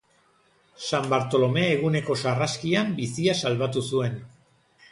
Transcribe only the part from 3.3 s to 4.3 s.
salbatu zuen.